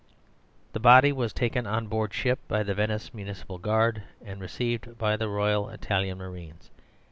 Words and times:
The 0.73 0.79
body 0.79 1.11
was 1.11 1.31
taken 1.31 1.67
on 1.67 1.85
board 1.85 2.11
ship 2.11 2.39
by 2.47 2.63
the 2.63 2.73
Venice 2.73 3.13
Municipal 3.13 3.59
Guard, 3.59 4.01
and 4.25 4.41
received 4.41 4.97
by 4.97 5.15
the 5.15 5.29
Royal 5.29 5.69
Italian 5.69 6.17
marines. 6.17 6.71